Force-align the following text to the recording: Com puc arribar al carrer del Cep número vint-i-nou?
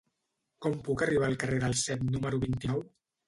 Com 0.65 0.77
puc 0.87 1.03
arribar 1.07 1.27
al 1.27 1.37
carrer 1.45 1.59
del 1.65 1.77
Cep 1.83 2.07
número 2.09 2.41
vint-i-nou? 2.47 2.83